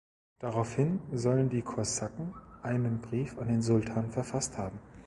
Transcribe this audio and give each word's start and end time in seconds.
Daraufhin 0.39 0.99
sollen 1.11 1.49
die 1.51 1.61
Kosaken 1.61 2.33
einen 2.63 3.01
Brief 3.01 3.37
an 3.37 3.49
den 3.49 3.61
Sultan 3.61 4.09
verfasst 4.09 4.57
haben. 4.57 4.79